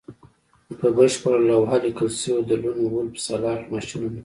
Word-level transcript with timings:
په 0.79 0.87
بشپړه 0.97 1.37
لوحه 1.49 1.77
لیکل 1.85 2.09
شوي 2.21 2.31
وو 2.33 2.47
د 2.49 2.51
لون 2.63 2.79
وولف 2.85 3.15
سلاټ 3.25 3.61
ماشینونه 3.73 4.19